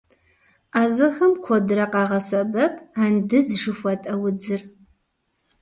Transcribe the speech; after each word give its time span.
Ӏэзэхэм 0.71 1.33
куэдрэ 1.43 1.85
къагъэсэбэп 1.91 2.73
андыз 3.03 3.47
жыхуэтӏэ 3.61 4.13
удзыр. 4.27 4.61